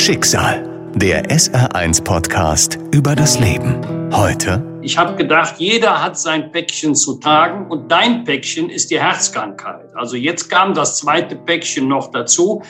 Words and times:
Schicksal. 0.00 0.66
Der 0.94 1.26
SR1-Podcast 1.26 2.78
über 2.90 3.14
das 3.14 3.38
Leben. 3.38 3.78
Heute. 4.10 4.64
Ich 4.80 4.96
habe 4.96 5.14
gedacht, 5.14 5.56
jeder 5.58 6.02
hat 6.02 6.18
sein 6.18 6.50
Päckchen 6.50 6.94
zu 6.94 7.16
tragen 7.16 7.70
und 7.70 7.92
dein 7.92 8.24
Päckchen 8.24 8.70
ist 8.70 8.90
die 8.90 8.98
Herzkrankheit. 8.98 9.94
Also 9.94 10.16
jetzt 10.16 10.48
kam 10.48 10.72
das 10.72 10.96
zweite 10.96 11.36
Päckchen 11.36 11.86
noch 11.86 12.10
dazu. 12.12 12.62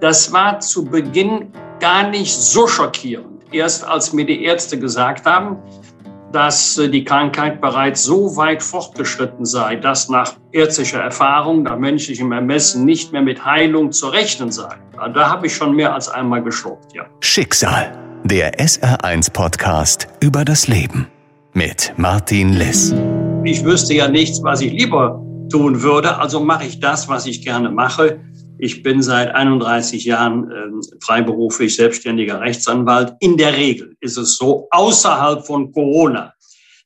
Das 0.00 0.32
war 0.32 0.58
zu 0.58 0.84
Beginn 0.84 1.52
gar 1.78 2.10
nicht 2.10 2.34
so 2.34 2.66
schockierend. 2.66 3.44
Erst 3.52 3.84
als 3.84 4.12
mir 4.12 4.26
die 4.26 4.42
Ärzte 4.42 4.76
gesagt 4.76 5.24
haben, 5.24 5.58
dass 6.32 6.78
äh, 6.78 6.88
die 6.88 7.04
Krankheit 7.04 7.60
bereits 7.60 8.02
so 8.02 8.36
weit 8.36 8.60
fortgeschritten 8.60 9.44
sei, 9.44 9.76
dass 9.76 10.08
nach 10.08 10.34
ärztlicher 10.50 11.00
Erfahrung, 11.00 11.62
nach 11.62 11.78
menschlichem 11.78 12.32
Ermessen 12.32 12.84
nicht 12.84 13.12
mehr 13.12 13.22
mit 13.22 13.44
Heilung 13.44 13.92
zu 13.92 14.08
rechnen 14.08 14.50
sei. 14.50 14.74
Da 15.08 15.30
habe 15.30 15.48
ich 15.48 15.54
schon 15.54 15.74
mehr 15.74 15.92
als 15.92 16.08
einmal 16.08 16.42
geschluckt, 16.44 16.94
ja. 16.94 17.04
Schicksal, 17.20 17.92
der 18.22 18.60
SR1-Podcast 18.60 20.06
über 20.20 20.44
das 20.44 20.68
Leben 20.68 21.08
mit 21.54 21.92
Martin 21.96 22.52
Liss. 22.52 22.94
Ich 23.42 23.64
wüsste 23.64 23.94
ja 23.94 24.06
nichts, 24.06 24.40
was 24.44 24.60
ich 24.60 24.72
lieber 24.72 25.20
tun 25.50 25.82
würde, 25.82 26.18
also 26.18 26.38
mache 26.38 26.66
ich 26.66 26.78
das, 26.78 27.08
was 27.08 27.26
ich 27.26 27.42
gerne 27.42 27.68
mache. 27.68 28.20
Ich 28.58 28.84
bin 28.84 29.02
seit 29.02 29.34
31 29.34 30.04
Jahren 30.04 30.48
äh, 30.52 30.54
freiberuflich 31.04 31.74
selbstständiger 31.74 32.40
Rechtsanwalt. 32.40 33.14
In 33.18 33.36
der 33.36 33.56
Regel 33.56 33.96
ist 34.00 34.16
es 34.16 34.36
so, 34.36 34.68
außerhalb 34.70 35.44
von 35.44 35.72
Corona, 35.72 36.32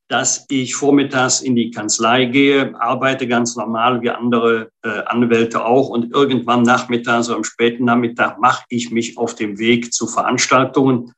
dass 0.08 0.46
ich 0.50 0.74
vormittags 0.74 1.40
in 1.40 1.56
die 1.56 1.70
Kanzlei 1.70 2.26
gehe, 2.26 2.74
arbeite 2.80 3.26
ganz 3.26 3.56
normal 3.56 4.00
wie 4.02 4.10
andere 4.10 4.70
äh, 4.82 5.02
Anwälte 5.06 5.64
auch 5.64 5.88
und 5.88 6.14
irgendwann 6.14 6.62
nachmittags, 6.62 7.26
so 7.26 7.34
am 7.34 7.44
späten 7.44 7.84
Nachmittag, 7.84 8.38
mache 8.40 8.64
ich 8.68 8.90
mich 8.90 9.18
auf 9.18 9.34
dem 9.34 9.58
Weg 9.58 9.92
zu 9.92 10.06
Veranstaltungen. 10.06 11.12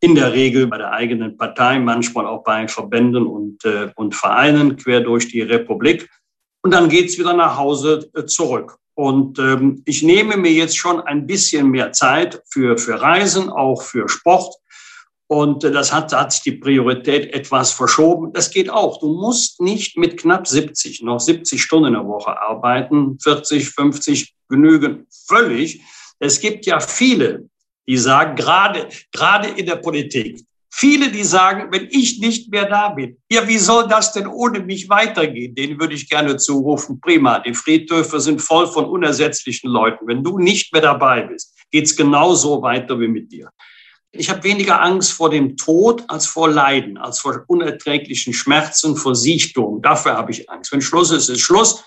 In 0.00 0.14
der 0.14 0.32
Regel 0.32 0.66
bei 0.66 0.78
der 0.78 0.92
eigenen 0.92 1.36
Partei, 1.36 1.78
manchmal 1.78 2.26
auch 2.26 2.44
bei 2.44 2.68
Verbänden 2.68 3.26
und, 3.26 3.64
äh, 3.64 3.90
und 3.96 4.14
Vereinen 4.14 4.76
quer 4.76 5.00
durch 5.00 5.28
die 5.28 5.40
Republik. 5.40 6.08
Und 6.62 6.72
dann 6.72 6.88
geht's 6.88 7.18
wieder 7.18 7.32
nach 7.32 7.56
Hause 7.56 8.08
äh, 8.14 8.24
zurück. 8.26 8.76
Und 8.94 9.38
ähm, 9.38 9.82
ich 9.86 10.02
nehme 10.02 10.36
mir 10.36 10.52
jetzt 10.52 10.76
schon 10.76 11.00
ein 11.00 11.26
bisschen 11.26 11.70
mehr 11.70 11.92
Zeit 11.92 12.42
für, 12.50 12.76
für 12.76 13.00
Reisen, 13.00 13.48
auch 13.48 13.82
für 13.82 14.08
Sport. 14.08 14.54
Und 15.28 15.62
äh, 15.62 15.70
das 15.70 15.92
hat, 15.92 16.12
hat 16.12 16.32
sich 16.32 16.42
die 16.42 16.52
Priorität 16.52 17.32
etwas 17.32 17.72
verschoben. 17.72 18.32
Das 18.32 18.50
geht 18.50 18.70
auch. 18.70 18.98
Du 18.98 19.08
musst 19.08 19.60
nicht 19.60 19.96
mit 19.96 20.18
knapp 20.18 20.48
70, 20.48 21.02
noch 21.02 21.20
70 21.20 21.62
Stunden 21.62 21.88
in 21.88 21.94
der 21.94 22.06
Woche 22.06 22.36
arbeiten. 22.36 23.18
40, 23.22 23.70
50 23.70 24.34
genügen 24.48 25.06
völlig. 25.26 25.80
Es 26.18 26.40
gibt 26.40 26.66
ja 26.66 26.80
viele, 26.80 27.48
die 27.86 27.98
sagen, 27.98 28.34
gerade, 28.34 28.88
gerade 29.12 29.48
in 29.48 29.66
der 29.66 29.76
Politik, 29.76 30.44
Viele, 30.70 31.10
die 31.10 31.24
sagen, 31.24 31.72
wenn 31.72 31.88
ich 31.90 32.20
nicht 32.20 32.52
mehr 32.52 32.66
da 32.66 32.90
bin, 32.90 33.16
ja, 33.32 33.48
wie 33.48 33.58
soll 33.58 33.88
das 33.88 34.12
denn 34.12 34.28
ohne 34.28 34.60
mich 34.60 34.88
weitergehen? 34.88 35.54
Denen 35.54 35.80
würde 35.80 35.94
ich 35.94 36.08
gerne 36.08 36.36
zurufen, 36.36 37.00
prima, 37.00 37.40
die 37.40 37.54
Friedhöfe 37.54 38.20
sind 38.20 38.40
voll 38.40 38.68
von 38.68 38.84
unersetzlichen 38.84 39.70
Leuten. 39.70 40.06
Wenn 40.06 40.22
du 40.22 40.38
nicht 40.38 40.72
mehr 40.72 40.82
dabei 40.82 41.22
bist, 41.22 41.52
geht's 41.72 41.96
genauso 41.96 42.62
weiter 42.62 43.00
wie 43.00 43.08
mit 43.08 43.32
dir. 43.32 43.50
Ich 44.12 44.30
habe 44.30 44.42
weniger 44.44 44.80
Angst 44.80 45.12
vor 45.12 45.28
dem 45.28 45.56
Tod 45.56 46.04
als 46.08 46.26
vor 46.26 46.48
Leiden, 46.48 46.96
als 46.96 47.20
vor 47.20 47.44
unerträglichen 47.46 48.32
Schmerzen, 48.32 48.96
vor 48.96 49.14
Siechtum. 49.14 49.82
Dafür 49.82 50.14
habe 50.16 50.30
ich 50.30 50.48
Angst. 50.48 50.72
Wenn 50.72 50.80
Schluss 50.80 51.10
ist, 51.10 51.28
ist 51.28 51.40
Schluss. 51.40 51.84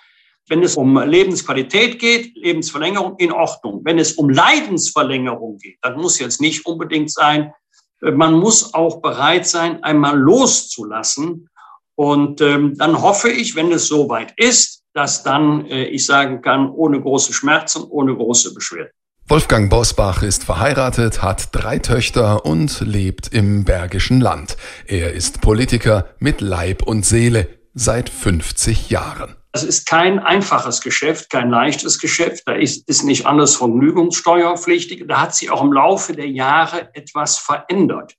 Wenn 0.48 0.62
es 0.64 0.76
um 0.76 0.98
Lebensqualität 0.98 2.00
geht, 2.00 2.36
Lebensverlängerung 2.36 3.16
in 3.18 3.32
Ordnung. 3.32 3.82
Wenn 3.84 3.98
es 3.98 4.14
um 4.14 4.30
Leidensverlängerung 4.30 5.58
geht, 5.58 5.78
dann 5.82 5.98
muss 6.00 6.20
jetzt 6.20 6.42
nicht 6.42 6.66
unbedingt 6.66 7.12
sein, 7.12 7.54
man 8.02 8.34
muss 8.34 8.74
auch 8.74 9.02
bereit 9.02 9.48
sein, 9.48 9.84
einmal 9.84 10.18
loszulassen. 10.18 11.50
Und 11.96 12.42
ähm, 12.42 12.76
dann 12.78 13.02
hoffe 13.02 13.30
ich, 13.30 13.56
wenn 13.56 13.72
es 13.72 13.88
soweit 13.88 14.34
ist, 14.38 14.84
dass 14.94 15.24
dann 15.24 15.66
äh, 15.68 15.86
ich 15.86 16.06
sagen 16.06 16.42
kann, 16.42 16.70
ohne 16.70 17.00
große 17.00 17.32
Schmerzen, 17.32 17.84
ohne 17.84 18.16
große 18.16 18.54
Beschwerden. 18.54 18.92
Wolfgang 19.32 19.70
Bosbach 19.70 20.24
ist 20.24 20.44
verheiratet, 20.44 21.22
hat 21.22 21.48
drei 21.54 21.80
Töchter 21.80 22.46
und 22.46 22.82
lebt 22.82 23.30
im 23.30 23.64
Bergischen 23.64 24.20
Land. 24.20 24.58
Er 24.86 25.14
ist 25.14 25.40
Politiker 25.40 26.10
mit 26.20 26.42
Leib 26.42 26.84
und 26.84 27.06
Seele 27.06 27.48
seit 27.74 28.10
50 28.10 28.90
Jahren. 28.90 29.38
Das 29.54 29.64
ist 29.64 29.88
kein 29.88 30.20
einfaches 30.20 30.82
Geschäft, 30.82 31.30
kein 31.30 31.50
leichtes 31.50 32.00
Geschäft. 32.00 32.44
Da 32.46 32.56
ist, 32.56 32.90
ist 32.90 33.06
nicht 33.06 33.26
alles 33.26 33.56
vergnügungssteuerpflichtig. 33.56 35.06
Da 35.08 35.22
hat 35.22 35.34
sich 35.34 35.50
auch 35.50 35.64
im 35.64 35.72
Laufe 35.72 36.12
der 36.12 36.28
Jahre 36.28 36.94
etwas 36.94 37.38
verändert. 37.38 38.18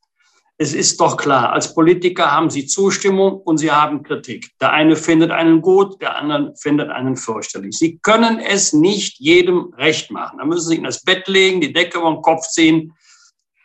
Es 0.63 0.75
ist 0.75 1.01
doch 1.01 1.17
klar, 1.17 1.53
als 1.53 1.75
Politiker 1.75 2.31
haben 2.31 2.49
Sie 2.49 2.67
Zustimmung 2.67 3.41
und 3.41 3.59
Sie 3.59 3.73
haben 3.73 4.05
Kritik. 4.05 4.47
Der 4.61 4.73
eine 4.73 4.95
findet 4.95 5.33
einen 5.33 5.61
gut, 5.61 6.01
der 6.01 6.17
andere 6.17 6.55
findet 6.55 6.89
einen 6.89 7.17
fürchterlich. 7.17 7.77
Sie 7.77 7.99
können 7.99 8.39
es 8.39 8.73
nicht 8.73 9.19
jedem 9.19 9.75
recht 9.77 10.13
machen. 10.13 10.39
Da 10.39 10.45
müssen 10.45 10.69
Sie 10.69 10.77
in 10.77 10.85
das 10.85 11.03
Bett 11.03 11.27
legen, 11.27 11.61
die 11.61 11.73
Decke 11.73 11.99
über 11.99 12.13
den 12.13 12.23
Kopf 12.23 12.47
ziehen, 12.47 12.93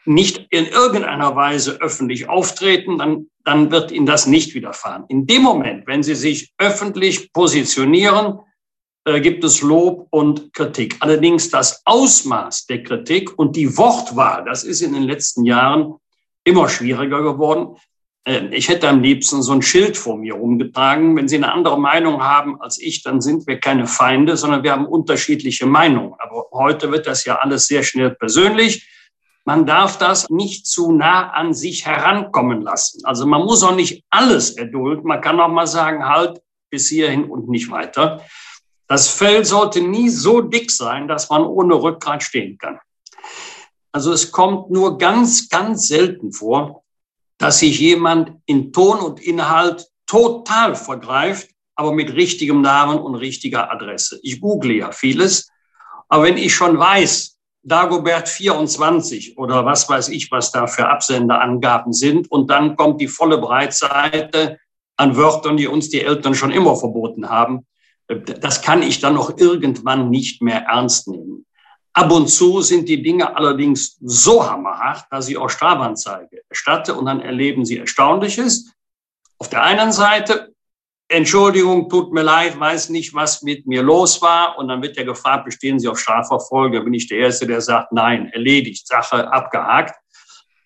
nicht 0.05 0.47
in 0.49 0.65
irgendeiner 0.65 1.35
Weise 1.35 1.79
öffentlich 1.81 2.29
auftreten, 2.29 2.97
dann, 2.97 3.27
dann 3.45 3.69
wird 3.69 3.91
Ihnen 3.91 4.07
das 4.07 4.25
nicht 4.25 4.55
widerfahren. 4.55 5.05
In 5.07 5.27
dem 5.27 5.43
Moment, 5.43 5.85
wenn 5.85 6.01
Sie 6.01 6.15
sich 6.15 6.51
öffentlich 6.57 7.31
positionieren, 7.31 8.39
äh, 9.05 9.21
gibt 9.21 9.43
es 9.43 9.61
Lob 9.61 10.07
und 10.09 10.51
Kritik. 10.51 10.95
Allerdings 11.01 11.51
das 11.51 11.79
Ausmaß 11.85 12.65
der 12.65 12.81
Kritik 12.81 13.37
und 13.37 13.55
die 13.55 13.77
Wortwahl, 13.77 14.43
das 14.45 14.63
ist 14.63 14.81
in 14.81 14.93
den 14.93 15.03
letzten 15.03 15.45
Jahren 15.45 15.99
immer 16.47 16.69
schwieriger 16.69 17.21
geworden. 17.21 17.77
Äh, 18.23 18.47
ich 18.51 18.69
hätte 18.69 18.87
am 18.87 19.01
liebsten 19.01 19.41
so 19.41 19.51
ein 19.51 19.61
Schild 19.61 19.97
vor 19.97 20.17
mir 20.17 20.33
rumgetragen. 20.33 21.15
Wenn 21.15 21.27
Sie 21.27 21.35
eine 21.35 21.51
andere 21.51 21.79
Meinung 21.79 22.23
haben 22.23 22.61
als 22.61 22.79
ich, 22.79 23.03
dann 23.03 23.21
sind 23.21 23.45
wir 23.47 23.59
keine 23.59 23.85
Feinde, 23.85 24.37
sondern 24.37 24.63
wir 24.63 24.71
haben 24.71 24.85
unterschiedliche 24.85 25.65
Meinungen. 25.65 26.13
Aber 26.19 26.45
heute 26.53 26.91
wird 26.91 27.05
das 27.05 27.25
ja 27.25 27.35
alles 27.35 27.67
sehr 27.67 27.83
schnell 27.83 28.11
persönlich. 28.11 28.89
Man 29.45 29.65
darf 29.65 29.97
das 29.97 30.29
nicht 30.29 30.67
zu 30.67 30.91
nah 30.91 31.29
an 31.31 31.53
sich 31.53 31.85
herankommen 31.85 32.61
lassen. 32.61 33.05
Also 33.05 33.25
man 33.25 33.43
muss 33.43 33.63
auch 33.63 33.75
nicht 33.75 34.03
alles 34.09 34.51
erdulden. 34.51 35.05
Man 35.05 35.21
kann 35.21 35.39
auch 35.39 35.47
mal 35.49 35.67
sagen, 35.67 36.05
halt 36.05 36.41
bis 36.69 36.89
hierhin 36.89 37.25
und 37.25 37.49
nicht 37.49 37.69
weiter. 37.71 38.21
Das 38.87 39.09
Fell 39.09 39.43
sollte 39.43 39.81
nie 39.81 40.09
so 40.09 40.41
dick 40.41 40.71
sein, 40.71 41.07
dass 41.07 41.29
man 41.29 41.43
ohne 41.43 41.75
Rückgrat 41.75 42.23
stehen 42.23 42.57
kann. 42.57 42.79
Also 43.91 44.11
es 44.11 44.31
kommt 44.31 44.69
nur 44.69 44.97
ganz, 44.97 45.49
ganz 45.49 45.87
selten 45.87 46.31
vor, 46.31 46.83
dass 47.37 47.59
sich 47.59 47.79
jemand 47.79 48.33
in 48.45 48.73
Ton 48.73 48.99
und 48.99 49.19
Inhalt 49.19 49.87
total 50.05 50.75
vergreift, 50.75 51.49
aber 51.75 51.91
mit 51.91 52.13
richtigem 52.13 52.61
Namen 52.61 52.99
und 52.99 53.15
richtiger 53.15 53.71
Adresse. 53.71 54.19
Ich 54.23 54.41
google 54.41 54.71
ja 54.71 54.91
vieles, 54.91 55.49
aber 56.09 56.23
wenn 56.23 56.37
ich 56.37 56.55
schon 56.55 56.79
weiß, 56.79 57.37
Dagobert 57.67 58.29
24 58.29 59.37
oder 59.37 59.65
was 59.65 59.89
weiß 59.89 60.07
ich, 60.09 60.31
was 60.31 60.51
da 60.51 60.67
für 60.67 60.87
Absenderangaben 60.87 61.91
sind. 61.91 62.31
Und 62.31 62.49
dann 62.49 62.77
kommt 62.77 63.01
die 63.01 63.09
volle 63.09 63.39
Breitseite 63.39 64.57
an 64.95 65.17
Wörtern, 65.17 65.57
die 65.57 65.67
uns 65.67 65.89
die 65.89 66.01
Eltern 66.01 66.33
schon 66.33 66.51
immer 66.51 66.77
verboten 66.77 67.29
haben. 67.29 67.67
Das 68.07 68.61
kann 68.61 68.81
ich 68.81 69.01
dann 69.01 69.17
auch 69.17 69.37
irgendwann 69.37 70.09
nicht 70.09 70.41
mehr 70.41 70.61
ernst 70.61 71.09
nehmen. 71.09 71.45
Ab 71.97 72.11
und 72.11 72.27
zu 72.27 72.61
sind 72.61 72.87
die 72.87 73.01
Dinge 73.01 73.35
allerdings 73.35 73.97
so 74.01 74.47
hammerhart, 74.47 75.07
dass 75.09 75.29
ich 75.29 75.35
auch 75.35 75.49
Strafanzeige 75.49 76.43
erstatte 76.47 76.93
und 76.93 77.07
dann 77.07 77.21
erleben 77.21 77.65
Sie 77.65 77.79
Erstaunliches. 77.79 78.71
Auf 79.39 79.49
der 79.49 79.63
einen 79.63 79.91
Seite 79.91 80.53
Entschuldigung, 81.09 81.89
tut 81.89 82.13
mir 82.13 82.21
leid, 82.21 82.59
weiß 82.59 82.89
nicht, 82.89 83.15
was 83.15 83.41
mit 83.41 83.65
mir 83.65 83.81
los 83.81 84.21
war. 84.21 84.59
Und 84.59 84.67
dann 84.67 84.83
wird 84.83 84.95
ja 84.95 85.05
gefragt, 85.05 85.45
bestehen 85.45 85.79
Sie 85.79 85.87
auf 85.87 85.97
Strafverfolgung? 85.97 86.83
Bin 86.83 86.93
ich 86.93 87.07
der 87.07 87.17
Erste, 87.17 87.47
der 87.47 87.61
sagt, 87.61 87.91
nein, 87.93 88.29
erledigt, 88.31 88.85
Sache 88.85 89.31
abgehakt. 89.31 89.95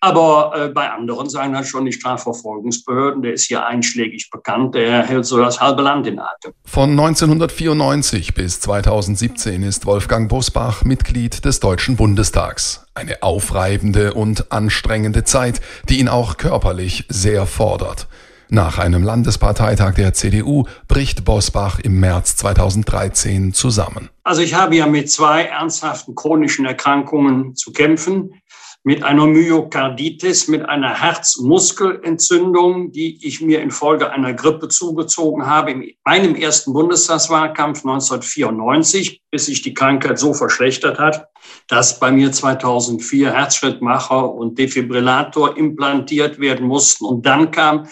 Aber 0.04 0.52
äh, 0.56 0.68
bei 0.68 0.90
anderen 0.90 1.30
sagen 1.30 1.52
dann 1.52 1.64
schon 1.64 1.84
die 1.84 1.92
Strafverfolgungsbehörden, 1.92 3.22
der 3.22 3.34
ist 3.34 3.44
hier 3.44 3.64
einschlägig 3.64 4.30
bekannt, 4.30 4.74
der 4.74 5.04
hält 5.04 5.24
so 5.24 5.38
das 5.38 5.60
halbe 5.60 5.82
Land 5.82 6.08
in 6.08 6.18
Atem. 6.18 6.52
Von 6.64 6.90
1994 6.90 8.34
bis 8.34 8.58
2017 8.58 9.62
ist 9.62 9.86
Wolfgang 9.86 10.28
Bosbach 10.28 10.82
Mitglied 10.82 11.44
des 11.44 11.60
Deutschen 11.60 11.94
Bundestags. 11.94 12.84
Eine 12.94 13.22
aufreibende 13.22 14.14
und 14.14 14.50
anstrengende 14.50 15.22
Zeit, 15.22 15.60
die 15.88 16.00
ihn 16.00 16.08
auch 16.08 16.36
körperlich 16.36 17.04
sehr 17.08 17.46
fordert. 17.46 18.08
Nach 18.54 18.78
einem 18.78 19.02
Landesparteitag 19.02 19.94
der 19.94 20.12
CDU 20.12 20.64
bricht 20.86 21.24
Bosbach 21.24 21.78
im 21.78 22.00
März 22.00 22.36
2013 22.36 23.54
zusammen. 23.54 24.10
Also 24.24 24.42
ich 24.42 24.52
habe 24.52 24.76
ja 24.76 24.86
mit 24.86 25.10
zwei 25.10 25.44
ernsthaften 25.44 26.14
chronischen 26.14 26.66
Erkrankungen 26.66 27.56
zu 27.56 27.72
kämpfen. 27.72 28.41
Mit 28.84 29.04
einer 29.04 29.26
Myokarditis, 29.26 30.48
mit 30.48 30.68
einer 30.68 31.00
Herzmuskelentzündung, 31.00 32.90
die 32.90 33.24
ich 33.24 33.40
mir 33.40 33.60
infolge 33.60 34.10
einer 34.10 34.34
Grippe 34.34 34.66
zugezogen 34.68 35.46
habe 35.46 35.70
in 35.70 35.92
meinem 36.04 36.34
ersten 36.34 36.72
Bundestagswahlkampf 36.72 37.84
1994, 37.84 39.22
bis 39.30 39.46
sich 39.46 39.62
die 39.62 39.74
Krankheit 39.74 40.18
so 40.18 40.34
verschlechtert 40.34 40.98
hat, 40.98 41.28
dass 41.68 42.00
bei 42.00 42.10
mir 42.10 42.32
2004 42.32 43.32
Herzschrittmacher 43.32 44.34
und 44.34 44.58
Defibrillator 44.58 45.56
implantiert 45.56 46.40
werden 46.40 46.66
mussten. 46.66 47.04
Und 47.04 47.24
dann 47.24 47.52
kam 47.52 47.86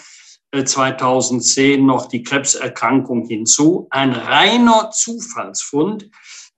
2010 0.53 1.79
äh, 1.79 1.81
noch 1.81 2.07
die 2.07 2.23
Krebserkrankung 2.23 3.25
hinzu. 3.25 3.87
Ein 3.91 4.11
reiner 4.11 4.89
Zufallsfund, 4.91 6.09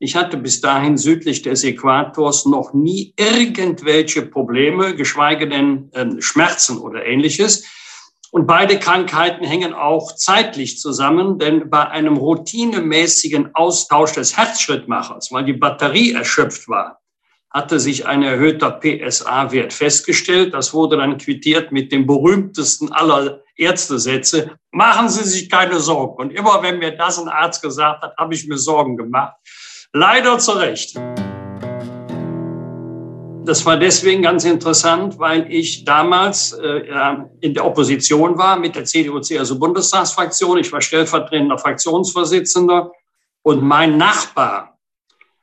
ich 0.03 0.17
hatte 0.17 0.35
bis 0.35 0.59
dahin 0.59 0.97
südlich 0.97 1.43
des 1.43 1.63
Äquators 1.63 2.45
noch 2.45 2.73
nie 2.73 3.13
irgendwelche 3.17 4.23
Probleme, 4.23 4.95
geschweige 4.95 5.47
denn 5.47 5.89
äh, 5.93 6.21
Schmerzen 6.21 6.77
oder 6.77 7.05
ähnliches. 7.05 7.63
Und 8.29 8.45
beide 8.45 8.79
Krankheiten 8.79 9.45
hängen 9.45 9.73
auch 9.73 10.13
zeitlich 10.13 10.77
zusammen, 10.77 11.39
denn 11.39 11.69
bei 11.69 11.87
einem 11.87 12.17
routinemäßigen 12.17 13.55
Austausch 13.55 14.11
des 14.11 14.35
Herzschrittmachers, 14.35 15.31
weil 15.31 15.45
die 15.45 15.53
Batterie 15.53 16.11
erschöpft 16.11 16.67
war, 16.67 16.99
hatte 17.49 17.79
sich 17.79 18.05
ein 18.05 18.23
erhöhter 18.23 18.71
PSA-Wert 18.71 19.71
festgestellt. 19.71 20.53
Das 20.53 20.73
wurde 20.73 20.97
dann 20.97 21.17
quittiert 21.17 21.71
mit 21.71 21.93
dem 21.93 22.05
berühmtesten 22.05 22.91
aller 22.91 23.41
Ärztesätze. 23.55 24.51
Machen 24.71 25.07
Sie 25.07 25.23
sich 25.23 25.49
keine 25.49 25.79
Sorgen. 25.79 26.15
Und 26.15 26.31
immer 26.31 26.61
wenn 26.61 26.79
mir 26.79 26.91
das 26.91 27.19
ein 27.19 27.29
Arzt 27.29 27.61
gesagt 27.61 28.01
hat, 28.01 28.17
habe 28.17 28.33
ich 28.33 28.45
mir 28.49 28.57
Sorgen 28.57 28.97
gemacht. 28.97 29.35
Leider 29.95 30.39
zu 30.39 30.53
Recht. 30.53 30.95
Das 33.45 33.63
war 33.63 33.77
deswegen 33.77 34.23
ganz 34.23 34.43
interessant, 34.43 35.19
weil 35.19 35.53
ich 35.53 35.85
damals 35.85 36.53
äh, 36.53 36.87
in 37.41 37.53
der 37.53 37.63
Opposition 37.63 38.35
war 38.39 38.57
mit 38.57 38.75
der 38.75 38.85
CDU-CSU-Bundestagsfraktion. 38.85 40.57
Ich 40.57 40.71
war 40.71 40.81
stellvertretender 40.81 41.59
Fraktionsvorsitzender 41.59 42.91
und 43.43 43.61
mein 43.61 43.97
Nachbar, 43.97 44.79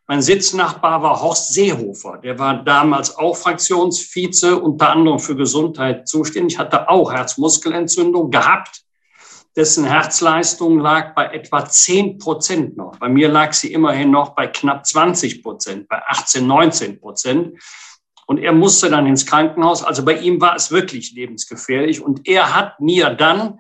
mein 0.08 0.20
Sitznachbar 0.20 1.00
war 1.00 1.23
Horst 1.23 1.55
Seehofer. 1.55 2.19
Der 2.19 2.37
war 2.37 2.64
damals 2.64 3.17
auch 3.17 3.37
Fraktionsvize, 3.37 4.61
unter 4.61 4.91
anderem 4.91 5.20
für 5.20 5.37
Gesundheit 5.37 6.08
zuständig, 6.08 6.58
hatte 6.58 6.88
auch 6.88 7.12
Herzmuskelentzündung 7.12 8.32
gehabt 8.32 8.82
dessen 9.56 9.85
Herzleistung 9.85 10.79
lag 10.79 11.14
bei 11.14 11.26
etwa 11.26 11.64
10 11.64 12.19
Prozent 12.19 12.76
noch. 12.76 12.97
Bei 12.99 13.08
mir 13.08 13.29
lag 13.29 13.52
sie 13.52 13.73
immerhin 13.73 14.11
noch 14.11 14.35
bei 14.35 14.47
knapp 14.47 14.87
20 14.87 15.43
Prozent, 15.43 15.88
bei 15.88 16.00
18, 16.06 16.47
19 16.47 17.00
Prozent. 17.00 17.61
Und 18.26 18.38
er 18.38 18.52
musste 18.52 18.91
dann 18.91 19.06
ins 19.06 19.26
Krankenhaus. 19.26 19.82
Also 19.82 20.05
bei 20.05 20.14
ihm 20.19 20.41
war 20.41 20.55
es 20.55 20.70
wirklich 20.70 21.12
lebensgefährlich. 21.12 22.00
Und 22.00 22.29
er 22.29 22.55
hat 22.55 22.81
mir 22.81 23.11
dann 23.11 23.58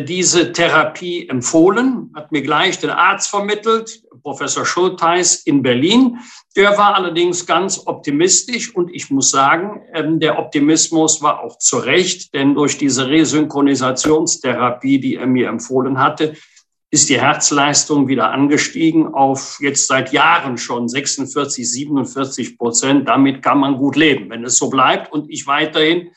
diese 0.00 0.52
Therapie 0.52 1.28
empfohlen, 1.28 2.10
hat 2.14 2.32
mir 2.32 2.42
gleich 2.42 2.78
den 2.78 2.90
Arzt 2.90 3.28
vermittelt, 3.28 4.02
Professor 4.22 4.64
Schulteis 4.64 5.42
in 5.42 5.62
Berlin. 5.62 6.18
Der 6.56 6.78
war 6.78 6.94
allerdings 6.94 7.44
ganz 7.44 7.82
optimistisch 7.86 8.74
und 8.74 8.94
ich 8.94 9.10
muss 9.10 9.30
sagen, 9.30 9.82
ähm, 9.92 10.18
der 10.18 10.38
Optimismus 10.38 11.20
war 11.20 11.40
auch 11.40 11.58
zu 11.58 11.76
Recht, 11.78 12.32
denn 12.32 12.54
durch 12.54 12.78
diese 12.78 13.08
Resynchronisationstherapie, 13.08 14.98
die 14.98 15.16
er 15.16 15.26
mir 15.26 15.48
empfohlen 15.48 15.98
hatte, 15.98 16.36
ist 16.90 17.08
die 17.08 17.20
Herzleistung 17.20 18.06
wieder 18.06 18.30
angestiegen 18.30 19.14
auf 19.14 19.58
jetzt 19.60 19.86
seit 19.86 20.12
Jahren 20.12 20.58
schon 20.58 20.88
46, 20.88 21.70
47 21.70 22.58
Prozent. 22.58 23.08
Damit 23.08 23.42
kann 23.42 23.58
man 23.60 23.76
gut 23.76 23.96
leben, 23.96 24.28
wenn 24.30 24.44
es 24.44 24.58
so 24.58 24.68
bleibt 24.68 25.10
und 25.10 25.30
ich 25.30 25.46
weiterhin 25.46 26.10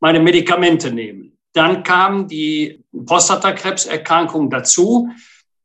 meine 0.00 0.20
Medikamente 0.20 0.90
nehme. 0.90 1.35
Dann 1.56 1.82
kam 1.82 2.28
die 2.28 2.84
Prostatakrebserkrankung 3.06 4.50
dazu. 4.50 5.08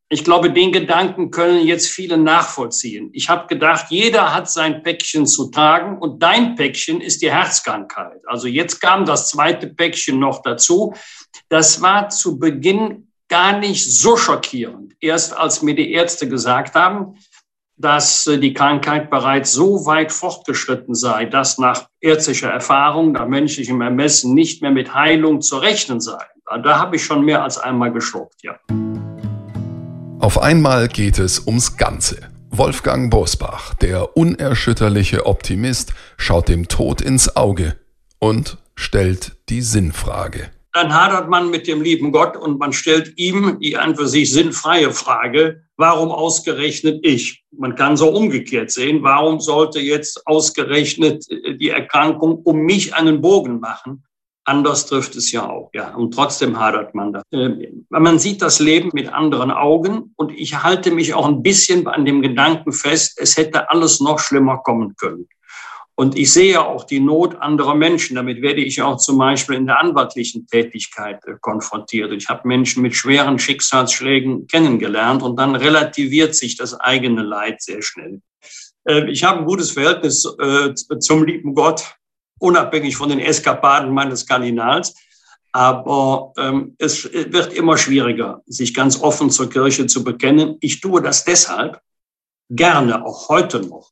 Ich 0.07 0.23
glaube, 0.23 0.49
den 0.49 0.71
Gedanken 0.71 1.31
können 1.31 1.67
jetzt 1.67 1.89
viele 1.89 2.17
nachvollziehen. 2.17 3.09
Ich 3.11 3.27
habe 3.27 3.47
gedacht, 3.47 3.87
jeder 3.89 4.33
hat 4.33 4.49
sein 4.49 4.83
Päckchen 4.83 5.27
zu 5.27 5.51
tragen 5.51 5.97
und 5.97 6.23
dein 6.23 6.55
Päckchen 6.55 7.01
ist 7.01 7.21
die 7.21 7.31
Herzkrankheit. 7.31 8.21
Also 8.25 8.47
jetzt 8.47 8.79
kam 8.79 9.05
das 9.05 9.27
zweite 9.27 9.67
Päckchen 9.67 10.17
noch 10.17 10.41
dazu. 10.43 10.93
Das 11.49 11.81
war 11.81 12.07
zu 12.07 12.39
Beginn 12.39 13.09
gar 13.27 13.59
nicht 13.59 13.83
so 13.83 14.15
schockierend. 14.15 14.93
Erst 15.01 15.35
als 15.35 15.61
mir 15.61 15.75
die 15.75 15.91
Ärzte 15.91 16.29
gesagt 16.29 16.73
haben, 16.73 17.17
dass 17.81 18.27
äh, 18.27 18.37
die 18.37 18.53
Krankheit 18.53 19.09
bereits 19.09 19.51
so 19.51 19.85
weit 19.85 20.11
fortgeschritten 20.11 20.95
sei, 20.95 21.25
dass 21.25 21.57
nach 21.57 21.87
ärztlicher 21.99 22.49
Erfahrung, 22.49 23.11
nach 23.11 23.27
menschlichem 23.27 23.81
Ermessen 23.81 24.33
nicht 24.33 24.61
mehr 24.61 24.71
mit 24.71 24.93
Heilung 24.93 25.41
zu 25.41 25.57
rechnen 25.57 25.99
sei. 25.99 26.23
Da 26.63 26.79
habe 26.79 26.97
ich 26.97 27.03
schon 27.03 27.23
mehr 27.23 27.43
als 27.43 27.57
einmal 27.57 27.91
geschluckt, 27.91 28.43
ja. 28.43 28.55
Auf 30.19 30.39
einmal 30.39 30.87
geht 30.87 31.17
es 31.17 31.39
ums 31.47 31.77
Ganze. 31.77 32.17
Wolfgang 32.49 33.09
Bosbach, 33.09 33.73
der 33.75 34.17
unerschütterliche 34.17 35.25
Optimist, 35.25 35.93
schaut 36.17 36.49
dem 36.49 36.67
Tod 36.67 37.01
ins 37.01 37.35
Auge 37.35 37.77
und 38.19 38.57
stellt 38.75 39.37
die 39.49 39.61
Sinnfrage 39.61 40.51
dann 40.73 40.93
hadert 40.93 41.29
man 41.29 41.49
mit 41.49 41.67
dem 41.67 41.81
lieben 41.81 42.11
Gott 42.11 42.37
und 42.37 42.59
man 42.59 42.73
stellt 42.73 43.17
ihm 43.17 43.59
die 43.59 43.77
an 43.77 43.95
für 43.95 44.07
sich 44.07 44.31
sinnfreie 44.31 44.91
Frage, 44.91 45.63
warum 45.77 46.11
ausgerechnet 46.11 47.05
ich? 47.05 47.43
Man 47.51 47.75
kann 47.75 47.97
so 47.97 48.09
umgekehrt 48.09 48.71
sehen, 48.71 49.03
warum 49.03 49.39
sollte 49.39 49.79
jetzt 49.79 50.25
ausgerechnet 50.25 51.29
äh, 51.29 51.55
die 51.55 51.69
Erkrankung 51.69 52.41
um 52.43 52.59
mich 52.61 52.95
einen 52.95 53.21
Bogen 53.21 53.59
machen? 53.59 54.03
Anders 54.43 54.87
trifft 54.87 55.15
es 55.15 55.31
ja 55.31 55.47
auch, 55.47 55.69
ja. 55.73 55.93
Und 55.93 56.15
trotzdem 56.15 56.59
hadert 56.59 56.95
man 56.95 57.13
da. 57.13 57.21
Äh, 57.31 57.69
man 57.89 58.17
sieht 58.17 58.41
das 58.41 58.59
Leben 58.59 58.89
mit 58.93 59.11
anderen 59.11 59.51
Augen 59.51 60.13
und 60.15 60.31
ich 60.31 60.63
halte 60.63 60.91
mich 60.91 61.13
auch 61.13 61.27
ein 61.27 61.43
bisschen 61.43 61.87
an 61.87 62.05
dem 62.05 62.21
Gedanken 62.21 62.71
fest, 62.71 63.19
es 63.21 63.37
hätte 63.37 63.69
alles 63.69 63.99
noch 63.99 64.19
schlimmer 64.19 64.57
kommen 64.59 64.95
können. 64.95 65.27
Und 66.01 66.17
ich 66.17 66.33
sehe 66.33 66.59
auch 66.59 66.85
die 66.85 66.99
Not 66.99 67.35
anderer 67.35 67.75
Menschen. 67.75 68.15
Damit 68.15 68.41
werde 68.41 68.61
ich 68.61 68.81
auch 68.81 68.97
zum 68.97 69.19
Beispiel 69.19 69.55
in 69.55 69.67
der 69.67 69.79
anwaltlichen 69.79 70.47
Tätigkeit 70.47 71.23
äh, 71.27 71.33
konfrontiert. 71.39 72.11
Ich 72.13 72.27
habe 72.27 72.47
Menschen 72.47 72.81
mit 72.81 72.95
schweren 72.95 73.37
Schicksalsschlägen 73.37 74.47
kennengelernt 74.47 75.21
und 75.21 75.37
dann 75.37 75.55
relativiert 75.55 76.33
sich 76.33 76.57
das 76.57 76.73
eigene 76.73 77.21
Leid 77.21 77.61
sehr 77.61 77.83
schnell. 77.83 78.19
Äh, 78.85 79.11
ich 79.11 79.23
habe 79.23 79.41
ein 79.41 79.45
gutes 79.45 79.69
Verhältnis 79.69 80.25
äh, 80.39 80.73
zum 80.73 81.23
lieben 81.23 81.53
Gott, 81.53 81.93
unabhängig 82.39 82.97
von 82.97 83.09
den 83.09 83.19
Eskapaden 83.19 83.93
meines 83.93 84.25
Kardinals. 84.25 84.95
Aber 85.51 86.33
ähm, 86.35 86.73
es 86.79 87.13
wird 87.13 87.53
immer 87.53 87.77
schwieriger, 87.77 88.41
sich 88.47 88.73
ganz 88.73 88.99
offen 88.99 89.29
zur 89.29 89.51
Kirche 89.51 89.85
zu 89.85 90.03
bekennen. 90.03 90.57
Ich 90.61 90.81
tue 90.81 90.99
das 91.03 91.25
deshalb 91.25 91.79
gerne, 92.49 93.05
auch 93.05 93.29
heute 93.29 93.59
noch, 93.59 93.91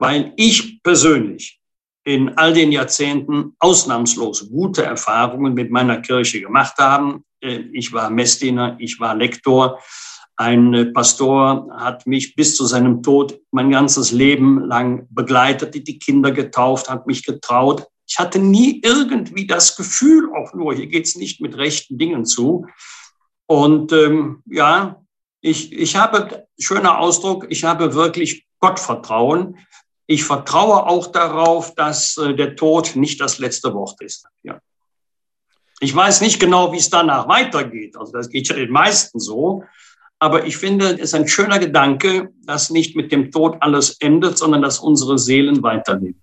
weil 0.00 0.32
ich 0.36 0.82
persönlich 0.82 1.60
in 2.04 2.36
all 2.38 2.54
den 2.54 2.72
Jahrzehnten 2.72 3.54
ausnahmslos 3.58 4.48
gute 4.48 4.82
Erfahrungen 4.82 5.54
mit 5.54 5.70
meiner 5.70 6.00
Kirche 6.00 6.40
gemacht 6.40 6.74
habe. 6.78 7.20
Äh, 7.40 7.64
ich 7.72 7.92
war 7.92 8.10
Messdiener, 8.10 8.76
ich 8.80 8.98
war 8.98 9.14
Lektor. 9.14 9.78
Ein 10.36 10.92
Pastor 10.94 11.68
hat 11.76 12.06
mich 12.06 12.34
bis 12.34 12.56
zu 12.56 12.64
seinem 12.64 13.02
Tod 13.02 13.38
mein 13.50 13.70
ganzes 13.70 14.10
Leben 14.10 14.64
lang 14.64 15.06
begleitet, 15.10 15.74
die 15.74 15.98
Kinder 15.98 16.32
getauft, 16.32 16.88
hat 16.88 17.06
mich 17.06 17.26
getraut. 17.26 17.86
Ich 18.08 18.18
hatte 18.18 18.38
nie 18.38 18.80
irgendwie 18.82 19.46
das 19.46 19.76
Gefühl, 19.76 20.30
auch 20.34 20.54
nur, 20.54 20.74
hier 20.74 20.86
geht's 20.86 21.14
nicht 21.14 21.42
mit 21.42 21.58
rechten 21.58 21.98
Dingen 21.98 22.24
zu. 22.24 22.66
Und 23.46 23.92
ähm, 23.92 24.42
ja, 24.46 25.02
ich, 25.42 25.74
ich 25.74 25.96
habe, 25.96 26.46
schöner 26.58 26.98
Ausdruck, 26.98 27.46
ich 27.50 27.64
habe 27.64 27.92
wirklich 27.94 28.46
Gottvertrauen. 28.60 29.58
Ich 30.10 30.24
vertraue 30.24 30.88
auch 30.88 31.06
darauf, 31.06 31.72
dass 31.76 32.16
äh, 32.16 32.34
der 32.34 32.56
Tod 32.56 32.96
nicht 32.96 33.20
das 33.20 33.38
letzte 33.38 33.72
Wort 33.74 34.02
ist. 34.02 34.26
Ja. 34.42 34.58
Ich 35.78 35.94
weiß 35.94 36.20
nicht 36.20 36.40
genau, 36.40 36.72
wie 36.72 36.78
es 36.78 36.90
danach 36.90 37.28
weitergeht. 37.28 37.96
Also 37.96 38.10
das 38.10 38.28
geht 38.28 38.48
ja 38.48 38.56
den 38.56 38.72
meisten 38.72 39.20
so. 39.20 39.62
Aber 40.18 40.46
ich 40.46 40.56
finde, 40.56 40.94
es 40.94 41.00
ist 41.00 41.14
ein 41.14 41.28
schöner 41.28 41.60
Gedanke, 41.60 42.30
dass 42.44 42.70
nicht 42.70 42.96
mit 42.96 43.12
dem 43.12 43.30
Tod 43.30 43.58
alles 43.60 43.98
endet, 44.00 44.36
sondern 44.36 44.62
dass 44.62 44.80
unsere 44.80 45.16
Seelen 45.16 45.62
weiterleben. 45.62 46.20